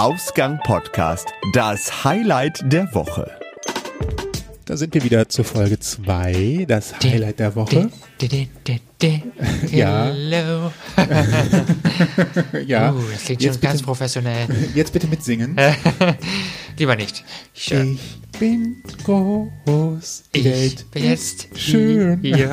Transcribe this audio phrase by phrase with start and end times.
[0.00, 3.30] Ausgang Podcast, das Highlight der Woche.
[4.64, 7.90] Da sind wir wieder zur Folge 2, das Highlight der Woche.
[9.70, 10.04] Ja.
[10.06, 10.72] Hello.
[12.66, 12.92] ja.
[12.92, 14.46] Uh, das klingt Jetzt schon ganz bitte- professionell.
[14.74, 15.54] Jetzt bitte mitsingen.
[16.78, 17.22] Lieber nicht.
[17.54, 17.98] Ich, Ich
[18.38, 22.20] bin groß, ich bin jetzt schön.
[22.22, 22.50] hier.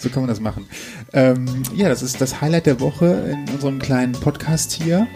[0.00, 0.66] So kann man das machen.
[1.12, 5.06] Ähm, ja, das ist das Highlight der Woche in unserem kleinen Podcast hier.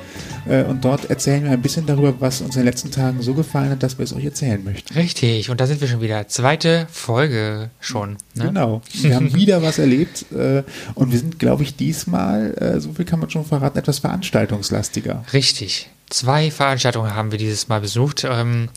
[0.46, 3.32] Äh, und dort erzählen wir ein bisschen darüber, was uns in den letzten Tagen so
[3.32, 4.92] gefallen hat, dass wir es euch erzählen möchten.
[4.92, 6.28] Richtig, und da sind wir schon wieder.
[6.28, 8.18] Zweite Folge schon.
[8.34, 8.44] Ne?
[8.44, 8.82] Genau.
[8.92, 13.06] Wir haben wieder was erlebt äh, und wir sind, glaube ich, diesmal, äh, so viel
[13.06, 15.24] kann man schon verraten, etwas veranstaltungslastiger.
[15.32, 15.88] Richtig.
[16.10, 18.26] Zwei Veranstaltungen haben wir dieses Mal besucht.
[18.28, 18.68] Ähm,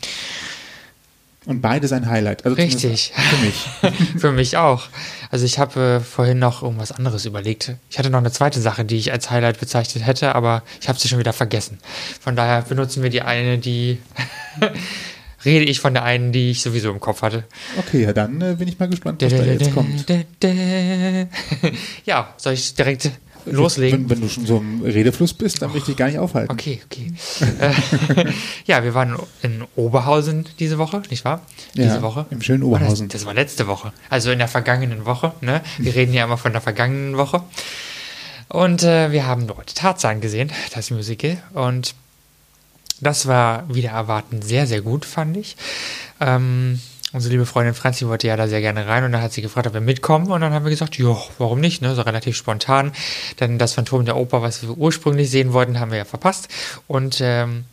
[1.48, 2.44] Und beides ein Highlight.
[2.44, 3.14] Also Richtig.
[3.16, 3.68] Für mich.
[4.20, 4.88] für mich auch.
[5.30, 7.74] Also ich habe äh, vorhin noch irgendwas anderes überlegt.
[7.88, 10.98] Ich hatte noch eine zweite Sache, die ich als Highlight bezeichnet hätte, aber ich habe
[10.98, 11.78] sie schon wieder vergessen.
[12.20, 13.96] Von daher benutzen wir die eine, die
[15.46, 17.44] rede ich von der einen, die ich sowieso im Kopf hatte.
[17.78, 20.04] Okay, ja, dann äh, bin ich mal gespannt, was da jetzt kommt.
[22.04, 23.10] Ja, soll ich direkt
[23.46, 24.00] loslegen?
[24.00, 26.52] Wenn, wenn du schon so im Redefluss bist, dann will ich dich gar nicht aufhalten.
[26.52, 27.12] Okay, okay.
[27.40, 27.72] Äh,
[28.66, 31.42] ja, wir waren in Oberhausen diese Woche, nicht wahr?
[31.74, 32.26] Ja, diese Woche.
[32.30, 33.08] im schönen Oberhausen.
[33.08, 33.92] Das, das war letzte Woche.
[34.10, 35.32] Also in der vergangenen Woche.
[35.40, 35.62] Ne?
[35.78, 37.42] Wir reden ja immer von der vergangenen Woche.
[38.48, 41.38] Und äh, wir haben dort Tarzan gesehen, das Musical.
[41.52, 41.94] Und
[43.00, 45.56] das war wieder erwarten sehr, sehr gut, fand ich.
[46.20, 46.80] Ähm,
[47.12, 49.66] unsere liebe Freundin Franzi wollte ja da sehr gerne rein und dann hat sie gefragt,
[49.66, 50.30] ob wir mitkommen.
[50.30, 51.80] Und dann haben wir gesagt, ja, warum nicht?
[51.82, 51.94] Ne?
[51.94, 52.92] So relativ spontan.
[53.40, 56.48] Denn das Phantom der Oper, was wir ursprünglich sehen wollten, haben wir ja verpasst.
[56.86, 57.64] Und ähm,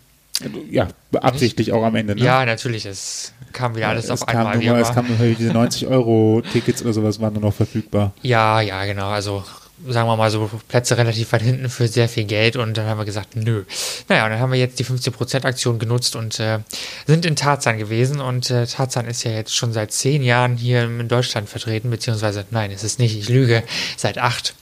[0.69, 2.15] Ja, absichtlich auch am Ende.
[2.15, 2.21] Ne?
[2.21, 4.57] ja, natürlich, es kam wieder alles es auf einmal.
[4.57, 8.13] nur es kamen diese 90-Euro-Tickets oder sowas waren nur noch verfügbar.
[8.21, 9.09] Ja, ja, genau.
[9.09, 9.43] Also
[9.87, 12.97] sagen wir mal so Plätze relativ weit hinten für sehr viel Geld und dann haben
[12.97, 13.63] wir gesagt, nö.
[14.07, 16.59] Naja, und dann haben wir jetzt die 15% Aktion genutzt und äh,
[17.05, 20.83] sind in Tarzan gewesen und äh, Tarzan ist ja jetzt schon seit zehn Jahren hier
[20.83, 23.63] in Deutschland vertreten, beziehungsweise nein, es ist nicht, ich lüge,
[23.97, 24.55] seit acht.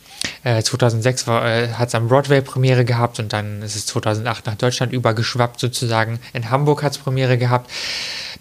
[0.44, 4.46] Äh, 2006 war, äh, hat es am Broadway Premiere gehabt und dann ist es 2008
[4.46, 6.20] nach Deutschland übergeschwappt sozusagen.
[6.34, 7.70] In Hamburg hat es Premiere gehabt.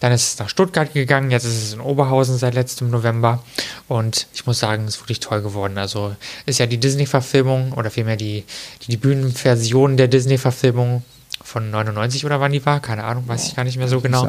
[0.03, 3.41] Dann ist es nach Stuttgart gegangen, jetzt ist es in Oberhausen seit letztem November.
[3.87, 5.79] Und ich muss sagen, es ist wirklich toll geworden.
[5.79, 8.43] Also ist ja die Disney-Verfilmung oder vielmehr die,
[8.83, 11.05] die, die Bühnenversion der Disney-Verfilmung
[11.41, 14.29] von 99 oder wann die war, keine Ahnung, weiß ich gar nicht mehr so genau.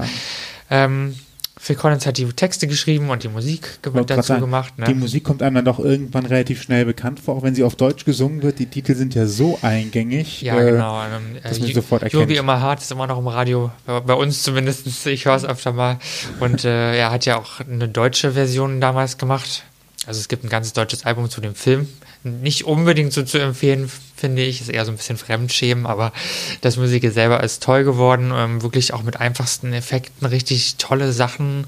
[0.70, 1.16] Ähm,
[1.56, 4.78] Phil Collins hat die Texte geschrieben und die Musik dazu sagen, gemacht.
[4.78, 4.86] Ne?
[4.86, 7.76] Die Musik kommt einem dann doch irgendwann relativ schnell bekannt vor, auch wenn sie auf
[7.76, 8.60] Deutsch gesungen wird.
[8.60, 10.42] Die Titel sind ja so eingängig.
[10.42, 11.02] Ja, äh, genau.
[11.04, 12.22] Ähm, dass äh, man sie Ju- sofort erkennt.
[12.22, 14.88] Jobi immer hart ist immer noch im Radio, bei, bei uns zumindest.
[15.06, 16.00] Ich höre es öfter mal.
[16.40, 19.64] Und äh, er hat ja auch eine deutsche Version damals gemacht.
[20.06, 21.88] Also es gibt ein ganzes deutsches Album zu dem Film.
[22.24, 23.92] Nicht unbedingt so zu empfehlen,
[24.24, 24.62] finde ich.
[24.62, 26.14] Ist eher so ein bisschen Fremdschämen, aber
[26.62, 28.32] das Musical selber ist toll geworden.
[28.34, 31.68] Ähm, wirklich auch mit einfachsten Effekten richtig tolle Sachen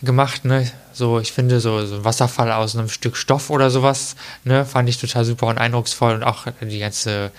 [0.00, 0.44] gemacht.
[0.44, 0.70] Ne?
[0.92, 4.14] So, ich finde, so, so ein Wasserfall aus einem Stück Stoff oder sowas,
[4.44, 6.14] ne, fand ich total super und eindrucksvoll.
[6.14, 7.32] Und auch die ganze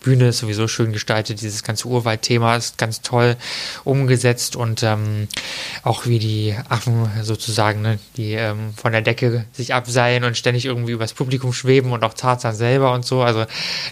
[0.00, 1.40] Bühne ist sowieso schön gestaltet.
[1.40, 3.36] Dieses ganze Urwaldthema ist ganz toll
[3.84, 5.28] umgesetzt und ähm,
[5.82, 10.64] auch wie die Affen sozusagen, ne, die ähm, von der Decke sich abseilen und ständig
[10.64, 13.22] irgendwie übers Publikum schweben und auch Tarzan selber und so.
[13.22, 13.44] Also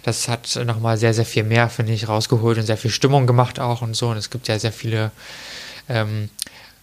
[0.09, 3.61] das hat nochmal sehr, sehr viel mehr, finde ich, rausgeholt und sehr viel Stimmung gemacht
[3.61, 4.09] auch und so.
[4.09, 5.11] Und es gibt ja sehr viele
[5.89, 6.31] ähm,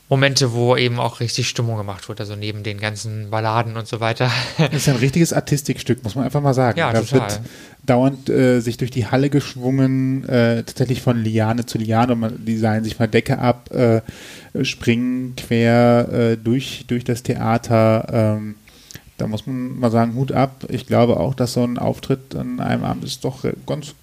[0.08, 4.00] Momente, wo eben auch richtig Stimmung gemacht wird, also neben den ganzen Balladen und so
[4.00, 4.30] weiter.
[4.60, 6.78] Das ist ja ein richtiges Artistikstück, muss man einfach mal sagen.
[6.78, 7.22] Ja, da total.
[7.22, 7.42] wird
[7.84, 12.46] dauernd äh, sich durch die Halle geschwungen, äh, tatsächlich von Liane zu Liane, und man,
[12.46, 14.02] die seilen sich von der Decke ab, äh,
[14.64, 18.08] springen quer äh, durch, durch das Theater.
[18.38, 18.56] Ähm,
[19.18, 20.66] da muss man mal sagen, Hut ab.
[20.70, 23.94] Ich glaube auch, dass so ein Auftritt an einem Abend ist doch ganz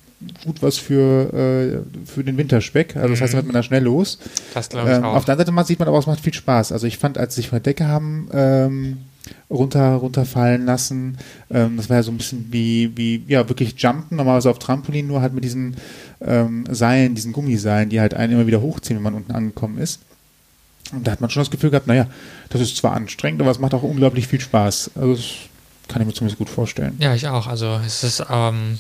[0.44, 2.96] gut was für, äh, für den Winterspeck.
[2.96, 4.18] Also das heißt, da wird man da schnell los.
[4.54, 5.14] Das glaube ich Ähm, auch.
[5.16, 6.72] auf der anderen Seite sieht man aber, es macht viel Spaß.
[6.72, 8.98] Also ich fand, als sich von der Decke haben ähm,
[9.50, 11.18] runter, runterfallen lassen,
[11.50, 15.06] ähm, das war ja so ein bisschen wie, wie, ja, wirklich Jumpen, normalerweise auf Trampolin,
[15.08, 15.76] nur halt mit diesen
[16.20, 20.00] ähm, Seilen, diesen Gummiseilen, die halt einen immer wieder hochziehen, wenn man unten angekommen ist.
[20.90, 22.06] Und da hat man schon das Gefühl gehabt, naja,
[22.50, 24.92] das ist zwar anstrengend, aber es macht auch unglaublich viel Spaß.
[24.94, 25.24] Also das
[25.88, 26.96] kann ich mir zumindest gut vorstellen.
[26.98, 27.46] Ja, ich auch.
[27.46, 28.78] Also es ist, ähm,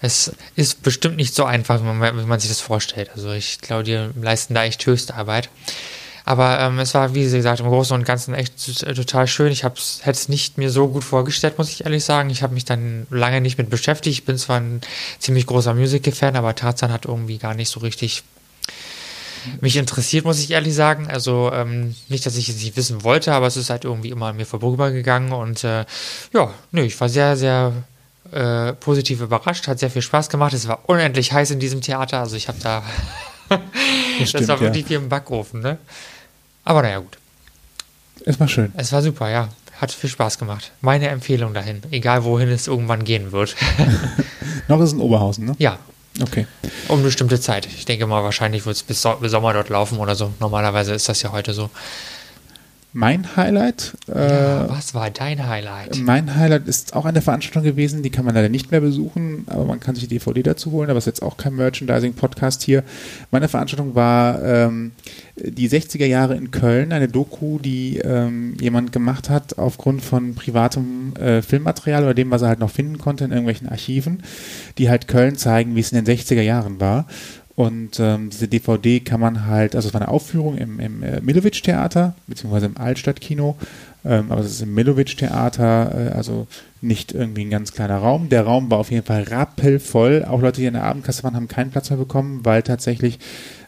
[0.00, 3.10] es ist bestimmt nicht so einfach, wie man, wie man sich das vorstellt.
[3.14, 5.48] Also ich glaube, die leisten da echt höchste Arbeit.
[6.24, 9.52] Aber ähm, es war, wie gesagt, im Großen und Ganzen echt äh, total schön.
[9.52, 12.30] Ich hätte es nicht mir so gut vorgestellt, muss ich ehrlich sagen.
[12.30, 14.18] Ich habe mich dann lange nicht mit beschäftigt.
[14.18, 14.80] Ich bin zwar ein
[15.20, 18.24] ziemlich großer Musical-Fan, aber Tarzan hat irgendwie gar nicht so richtig
[19.60, 21.08] mich interessiert, muss ich ehrlich sagen.
[21.08, 24.26] Also ähm, nicht, dass ich es nicht wissen wollte, aber es ist halt irgendwie immer
[24.26, 25.32] an mir vorübergegangen.
[25.32, 25.84] Und äh,
[26.32, 27.72] ja, nö, ich war sehr, sehr
[28.32, 30.52] äh, positiv überrascht, hat sehr viel Spaß gemacht.
[30.52, 32.82] Es war unendlich heiß in diesem Theater, also ich habe da,
[34.18, 34.90] das, stimmt, war wirklich ja.
[34.90, 35.78] wie im Backofen, ne?
[36.64, 37.18] Aber naja, gut.
[38.24, 38.72] Es war schön.
[38.76, 39.48] Es war super, ja.
[39.80, 40.72] Hat viel Spaß gemacht.
[40.80, 43.54] Meine Empfehlung dahin, egal wohin es irgendwann gehen wird.
[44.68, 45.54] Noch ist es in Oberhausen, ne?
[45.58, 45.78] ja,
[46.22, 46.46] Okay.
[46.88, 47.66] um bestimmte Zeit.
[47.66, 50.32] Ich denke mal, wahrscheinlich wird es bis, So- bis Sommer dort laufen oder so.
[50.40, 51.70] Normalerweise ist das ja heute so.
[52.98, 55.98] Mein Highlight, Ja, äh, was war dein Highlight?
[55.98, 59.66] mein Highlight ist auch eine Veranstaltung gewesen, die kann man leider nicht mehr besuchen, aber
[59.66, 62.84] man kann sich die DVD dazu holen, aber es ist jetzt auch kein Merchandising-Podcast hier.
[63.30, 64.92] Meine Veranstaltung war ähm,
[65.36, 71.14] die 60er Jahre in Köln, eine Doku, die ähm, jemand gemacht hat aufgrund von privatem
[71.16, 74.22] äh, Filmmaterial oder dem, was er halt noch finden konnte in irgendwelchen Archiven,
[74.78, 77.06] die halt Köln zeigen, wie es in den 60er Jahren war.
[77.56, 81.20] Und ähm, diese DVD kann man halt, also es war eine Aufführung im, im äh,
[81.22, 83.56] Milovic-Theater, beziehungsweise im Altstadtkino,
[84.04, 86.46] ähm, aber es ist im Milovic-Theater, äh, also
[86.82, 88.28] nicht irgendwie ein ganz kleiner Raum.
[88.28, 90.26] Der Raum war auf jeden Fall rappelvoll.
[90.28, 93.18] Auch Leute, die in der Abendkasse waren, haben keinen Platz mehr bekommen, weil tatsächlich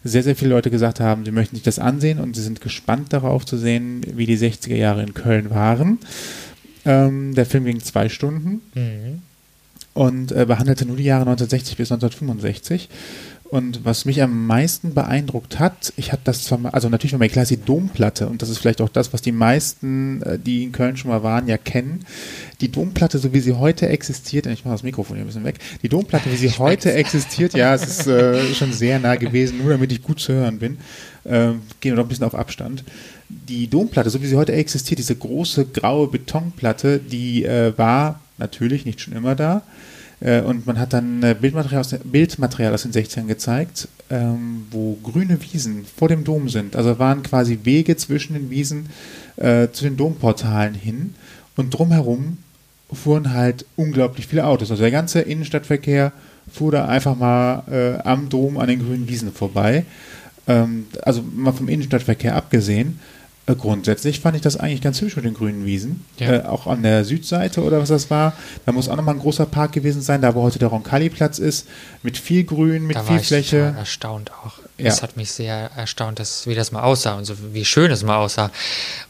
[0.04, 3.14] sehr, sehr viele Leute gesagt haben, sie möchten sich das ansehen und sie sind gespannt
[3.14, 5.98] darauf zu sehen, wie die 60er Jahre in Köln waren.
[6.84, 9.22] Ähm, der Film ging zwei Stunden Mhm.
[9.94, 12.88] und äh, behandelte nur die Jahre 1960 bis 1965.
[13.50, 17.28] Und was mich am meisten beeindruckt hat, ich habe das zwar mal, also natürlich war
[17.28, 20.64] klar, ist die Domplatte und das ist vielleicht auch das, was die meisten, äh, die
[20.64, 22.04] in Köln schon mal waren, ja kennen.
[22.60, 25.60] Die Domplatte, so wie sie heute existiert, ich mache das Mikrofon hier ein bisschen weg,
[25.82, 29.70] die Domplatte, wie sie heute existiert, ja, es ist äh, schon sehr nah gewesen, nur
[29.70, 30.76] damit ich gut zu hören bin,
[31.24, 32.84] ähm, gehen wir doch ein bisschen auf Abstand.
[33.30, 38.84] Die Domplatte, so wie sie heute existiert, diese große graue Betonplatte, die äh, war natürlich
[38.84, 39.62] nicht schon immer da.
[40.20, 44.66] Äh, Und man hat dann äh, Bildmaterial aus, den, Bildmaterial aus den 60ern gezeigt, ähm,
[44.70, 46.76] wo grüne Wiesen vor dem Dom sind.
[46.76, 48.88] Also waren quasi Wege zwischen den Wiesen
[49.36, 51.14] äh, zu den Domportalen hin.
[51.56, 52.38] Und drumherum
[52.92, 54.70] fuhren halt unglaublich viele Autos.
[54.70, 56.12] Also der ganze Innenstadtverkehr
[56.50, 59.84] fuhr da einfach mal äh, am Dom an den grünen Wiesen vorbei.
[60.46, 62.98] Ähm, also mal vom Innenstadtverkehr abgesehen.
[63.48, 66.04] Äh, grundsätzlich fand ich das eigentlich ganz hübsch mit den grünen Wiesen.
[66.18, 66.32] Ja.
[66.32, 68.34] Äh, auch an der Südseite oder was das war.
[68.66, 71.66] Da muss auch nochmal ein großer Park gewesen sein, da wo heute der Roncalli-Platz ist.
[72.02, 73.58] Mit viel Grün, mit da viel war ich Fläche.
[73.58, 74.58] total erstaunt auch.
[74.78, 74.84] Ja.
[74.86, 78.04] Das hat mich sehr erstaunt, dass, wie das mal aussah und so wie schön es
[78.04, 78.50] mal aussah.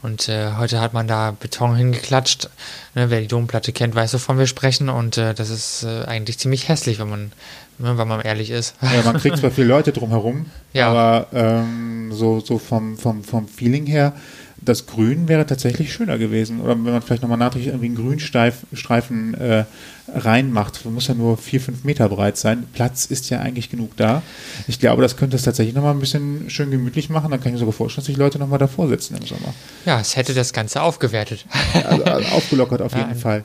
[0.01, 2.49] Und äh, heute hat man da Beton hingeklatscht.
[2.95, 4.89] Ne, wer die Domplatte kennt, weiß, wovon wir sprechen.
[4.89, 7.31] Und äh, das ist äh, eigentlich ziemlich hässlich, wenn man,
[7.77, 8.73] ne, wenn man ehrlich ist.
[8.81, 10.89] Ja, man kriegt zwar viele Leute drumherum, Ja.
[10.89, 14.13] aber ähm, so, so vom, vom, vom Feeling her,
[14.61, 16.59] das Grün wäre tatsächlich schöner gewesen.
[16.61, 19.65] Oder wenn man vielleicht nochmal nachträglich irgendwie einen Grünstreifen äh,
[20.13, 20.83] reinmacht.
[20.85, 22.65] Muss ja nur vier, fünf Meter breit sein.
[22.73, 24.21] Platz ist ja eigentlich genug da.
[24.67, 27.31] Ich glaube, das könnte es tatsächlich nochmal ein bisschen schön gemütlich machen.
[27.31, 29.53] Dann kann ich mir sogar vorstellen, dass sich Leute nochmal davor sitzen im Sommer.
[29.85, 31.45] Ja, es hätte das Ganze aufgewertet.
[31.85, 33.43] Also, also aufgelockert auf Ja, jeden ein- Fall.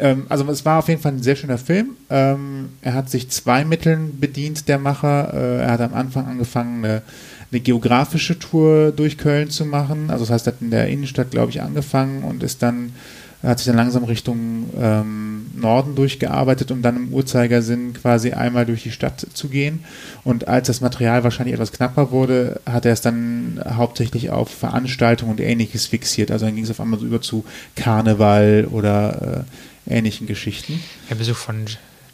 [0.00, 1.90] Ähm, also es war auf jeden Fall ein sehr schöner Film.
[2.08, 5.34] Ähm, er hat sich zwei Mitteln bedient, der Macher.
[5.34, 7.02] Äh, er hat am Anfang angefangen, eine,
[7.50, 10.10] eine geografische Tour durch Köln zu machen.
[10.10, 12.92] Also das heißt, er hat in der Innenstadt, glaube ich, angefangen und ist dann
[13.42, 18.82] hat sich dann langsam Richtung ähm, Norden durchgearbeitet, um dann im Uhrzeigersinn quasi einmal durch
[18.82, 19.84] die Stadt zu gehen.
[20.24, 25.30] Und als das Material wahrscheinlich etwas knapper wurde, hat er es dann hauptsächlich auf Veranstaltungen
[25.30, 26.32] und ähnliches fixiert.
[26.32, 27.44] Also dann ging es auf einmal so über zu
[27.76, 29.44] Karneval oder
[29.86, 30.82] äh, ähnlichen Geschichten.
[31.08, 31.64] Der Besuch von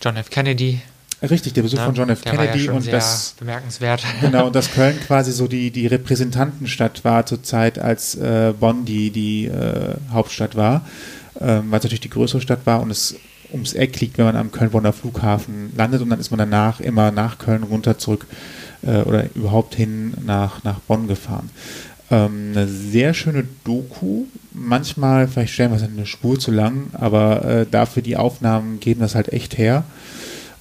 [0.02, 0.28] John F.
[0.28, 0.82] Kennedy.
[1.22, 2.24] Richtig, der Besuch ne, von John F.
[2.24, 4.02] ja Kennedy schon und das bemerkenswert.
[4.20, 8.84] Genau, und dass Köln quasi so die, die Repräsentantenstadt war zur Zeit, als äh, Bonn
[8.84, 10.86] die, die äh, Hauptstadt war,
[11.40, 13.16] ähm, weil es natürlich die größere Stadt war und es
[13.52, 17.10] ums Eck liegt, wenn man am Köln-Bonner Flughafen landet und dann ist man danach immer
[17.10, 18.26] nach Köln runter zurück
[18.82, 21.50] äh, oder überhaupt hin nach, nach Bonn gefahren.
[22.10, 28.02] Ähm, eine sehr schöne Doku, manchmal vielleicht stellenweise eine Spur zu lang, aber äh, dafür
[28.02, 29.84] die Aufnahmen geben das halt echt her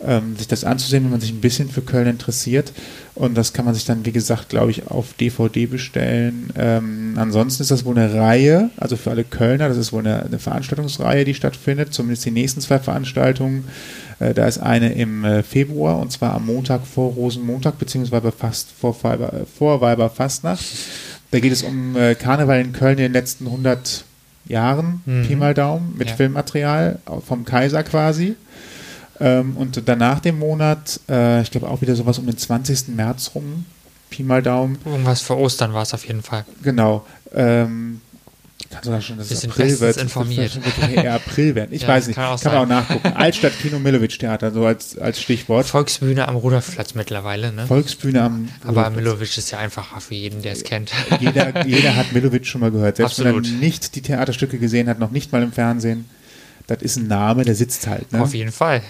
[0.06, 2.72] ähm, sich das anzusehen, wenn man sich ein bisschen für Köln interessiert.
[3.16, 6.50] Und das kann man sich dann, wie gesagt, glaube ich, auf DVD bestellen.
[6.58, 10.24] Ähm, ansonsten ist das wohl eine Reihe, also für alle Kölner, das ist wohl eine,
[10.24, 13.66] eine Veranstaltungsreihe, die stattfindet, zumindest die nächsten zwei Veranstaltungen.
[14.20, 18.70] Äh, da ist eine im äh, Februar und zwar am Montag vor Rosenmontag, beziehungsweise fast
[18.72, 20.64] vor, Weiber, äh, vor Weiberfastnacht.
[21.32, 24.06] Da geht es um äh, Karneval in Köln in den letzten 100
[24.46, 25.24] Jahren, Mhm.
[25.28, 26.16] Pi mal Daumen, mit Ja.
[26.16, 28.36] Filmmaterial vom Kaiser quasi.
[29.20, 32.90] Ähm, und danach dem Monat, äh, ich glaube auch wieder sowas um den 20.
[32.96, 33.66] März rum,
[34.10, 36.46] Pi mal Daumen, Irgendwas vor Ostern war es auf jeden Fall.
[36.62, 37.06] genau.
[37.34, 38.02] Ähm,
[38.70, 39.98] kann sogar schon, dass Wir es April wird.
[39.98, 40.56] informiert.
[40.56, 41.74] Das wird wirklich eher April werden.
[41.74, 42.16] Ich Ja, weiß nicht.
[42.16, 43.08] kann Kann, auch man auch nachgucken.
[43.16, 45.68] Altstadt Kino Milovic Theater, so als, als Stichwort.
[45.68, 47.68] Volksbühne am Rudolfplatz mittlerweile, ne?
[47.68, 48.50] Volksbühne am.
[48.66, 50.92] Aber Milovic ist ja einfacher für jeden, der es kennt.
[51.20, 52.98] jeder, jeder hat Milovic schon mal gehört.
[52.98, 53.46] Selbst wenn Absolut.
[53.48, 56.06] er nicht die Theaterstücke gesehen hat, noch nicht mal im Fernsehen.
[56.68, 58.12] Das ist ein Name, der sitzt halt.
[58.12, 58.22] Ne?
[58.22, 58.82] Auf jeden Fall.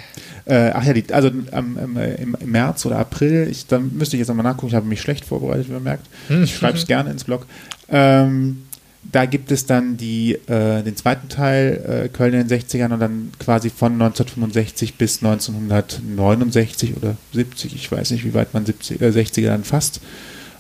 [0.46, 3.80] Äh, ach ja, die, also am- am, äh, im, im März oder April, ich, da
[3.80, 6.06] müsste ich jetzt nochmal nachgucken, ich habe mich schlecht vorbereitet, wie man merkt.
[6.44, 7.46] Ich schreibe es gerne ins Blog.
[7.90, 8.64] Ähm,
[9.12, 13.00] da gibt es dann die, äh, den zweiten Teil, äh, Köln in den 60ern und
[13.02, 19.02] dann quasi von 1965 bis 1969 oder 70, ich weiß nicht, wie weit man 70,
[19.02, 20.00] äh, 60er dann fasst.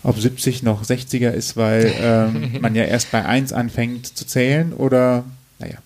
[0.03, 4.73] Ob 70 noch 60er ist, weil ähm, man ja erst bei 1 anfängt zu zählen
[4.73, 5.23] oder,
[5.59, 5.77] naja.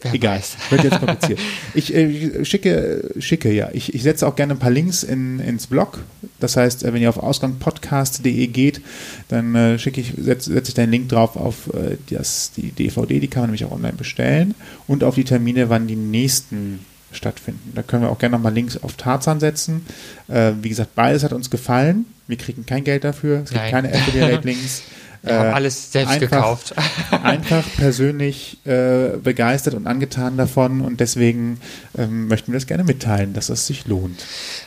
[0.00, 0.56] Wer Egal, weiß.
[0.70, 1.40] wird jetzt kompliziert.
[1.74, 3.70] ich äh, schicke, schicke, ja.
[3.72, 5.98] Ich, ich setze auch gerne ein paar Links in, ins Blog.
[6.38, 8.80] Das heißt, äh, wenn ihr auf ausgangpodcast.de geht,
[9.26, 12.70] dann äh, schicke ich, setze setz ich da einen Link drauf auf äh, das, die
[12.70, 14.54] DVD, die kann man nämlich auch online bestellen
[14.86, 16.78] und auf die Termine, wann die nächsten
[17.10, 17.72] stattfinden.
[17.74, 19.84] Da können wir auch gerne nochmal Links auf Tarzan setzen.
[20.28, 22.06] Äh, wie gesagt, beides hat uns gefallen.
[22.28, 23.42] Wir kriegen kein Geld dafür.
[23.42, 23.70] Es gibt Nein.
[23.70, 24.82] keine Affiliate-Links.
[25.26, 26.74] Haben alles selbst einfach- gekauft.
[27.22, 31.60] einfach persönlich äh, begeistert und angetan davon und deswegen
[31.96, 34.24] ähm, möchten wir das gerne mitteilen, dass es sich lohnt.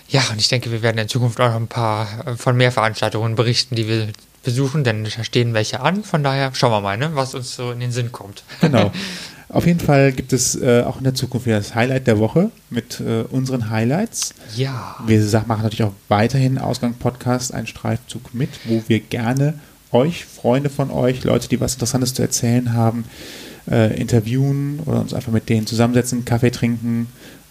[0.09, 2.71] Ja, und ich denke, wir werden in Zukunft auch noch ein paar äh, von mehr
[2.71, 4.07] Veranstaltungen berichten, die wir
[4.43, 6.03] besuchen, denn da stehen welche an.
[6.03, 8.43] Von daher schauen wir mal, ne, was uns so in den Sinn kommt.
[8.59, 8.91] Genau.
[9.51, 12.51] Auf jeden Fall gibt es äh, auch in der Zukunft wieder das Highlight der Woche
[12.69, 14.33] mit äh, unseren Highlights.
[14.55, 14.95] Ja.
[15.05, 19.55] Wir machen natürlich auch weiterhin Ausgang Podcast einen Streifzug mit, wo wir gerne
[19.91, 23.05] euch, Freunde von euch, Leute, die was Interessantes zu erzählen haben,
[23.69, 27.07] äh, interviewen oder uns einfach mit denen zusammensetzen, Kaffee trinken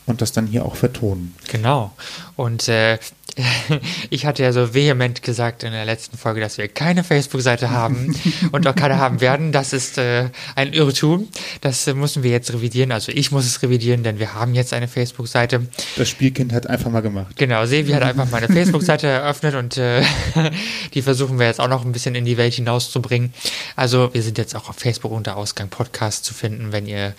[0.07, 1.35] und das dann hier auch vertonen.
[1.49, 1.93] Genau.
[2.37, 2.99] Und äh,
[4.11, 8.15] ich hatte ja so vehement gesagt in der letzten Folge, dass wir keine Facebook-Seite haben
[8.53, 9.53] und auch keine haben werden.
[9.53, 11.29] Das ist äh, ein Irrtum.
[11.61, 12.93] Das äh, müssen wir jetzt revidieren.
[12.93, 15.67] Also ich muss es revidieren, denn wir haben jetzt eine Facebook-Seite.
[15.97, 17.37] Das Spielkind hat einfach mal gemacht.
[17.37, 20.03] Genau, Sevi hat einfach meine Facebook-Seite eröffnet und äh,
[20.95, 23.33] die versuchen wir jetzt auch noch ein bisschen in die Welt hinauszubringen.
[23.77, 27.15] Also wir sind jetzt auch auf Facebook unter Ausgang Podcast zu finden, wenn ihr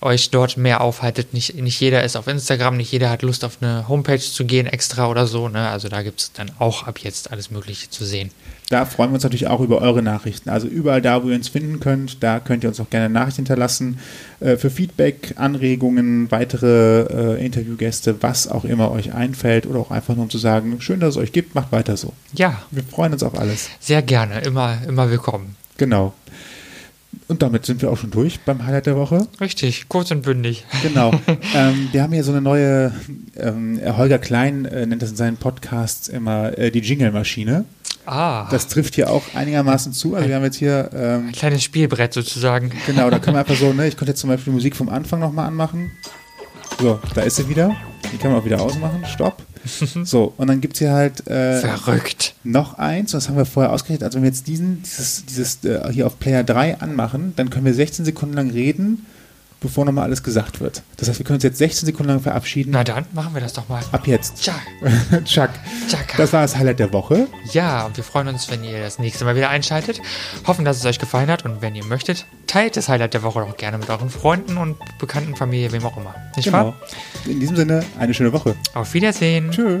[0.00, 1.34] euch dort mehr aufhaltet.
[1.34, 4.66] Nicht, nicht jeder ist auf Instagram, nicht jeder hat Lust auf eine Homepage zu gehen
[4.66, 5.48] extra oder so.
[5.48, 5.68] Ne?
[5.68, 8.30] Also da gibt es dann auch ab jetzt alles Mögliche zu sehen.
[8.70, 10.48] Da freuen wir uns natürlich auch über eure Nachrichten.
[10.48, 13.38] Also überall da, wo ihr uns finden könnt, da könnt ihr uns auch gerne Nachrichten
[13.38, 13.98] hinterlassen.
[14.38, 20.14] Äh, für Feedback, Anregungen, weitere äh, Interviewgäste, was auch immer euch einfällt oder auch einfach
[20.14, 22.12] nur um zu sagen, schön, dass es euch gibt, macht weiter so.
[22.32, 23.68] Ja, Wir freuen uns auf alles.
[23.80, 25.56] sehr gerne, immer, immer willkommen.
[25.76, 26.14] Genau.
[27.28, 29.26] Und damit sind wir auch schon durch beim Highlight der Woche.
[29.40, 30.64] Richtig, kurz und bündig.
[30.82, 31.12] Genau.
[31.54, 32.92] ähm, wir haben hier so eine neue,
[33.36, 37.64] ähm, Holger Klein äh, nennt das in seinen Podcasts immer äh, die Jingle-Maschine.
[38.06, 40.14] Ah, Das trifft hier auch einigermaßen zu.
[40.16, 42.72] Also wir haben jetzt hier ähm, ein kleines Spielbrett sozusagen.
[42.86, 44.88] Genau, da können wir einfach so, ne, ich könnte jetzt zum Beispiel die Musik vom
[44.88, 45.92] Anfang nochmal anmachen.
[46.80, 47.76] So, da ist sie wieder.
[48.12, 49.04] Die kann man auch wieder ausmachen.
[49.06, 49.42] Stopp.
[50.04, 52.34] So, und dann gibt es hier halt äh, Verrückt.
[52.44, 54.04] noch eins, das haben wir vorher ausgerechnet.
[54.04, 57.66] Also wenn wir jetzt diesen, dieses, dieses äh, hier auf Player 3 anmachen, dann können
[57.66, 59.06] wir 16 Sekunden lang reden,
[59.60, 60.82] bevor nochmal alles gesagt wird.
[60.96, 62.70] Das heißt, wir können uns jetzt 16 Sekunden lang verabschieden.
[62.72, 63.82] Na dann, machen wir das doch mal.
[63.92, 64.42] Ab jetzt.
[64.42, 64.54] Tja,
[65.24, 65.50] Chuck.
[65.88, 66.16] Chaka.
[66.16, 67.26] Das war das Highlight der Woche.
[67.52, 70.00] Ja, und wir freuen uns, wenn ihr das nächste Mal wieder einschaltet.
[70.46, 73.42] Hoffen, dass es euch gefallen hat und wenn ihr möchtet, teilt das Highlight der Woche
[73.42, 76.14] auch gerne mit euren Freunden und Bekannten, Familie, wem auch immer.
[76.36, 76.58] Nicht Genau.
[76.58, 76.74] wahr?
[77.26, 78.56] In diesem Sinne, eine schöne Woche.
[78.74, 79.50] Auf Wiedersehen.
[79.50, 79.80] Tschö.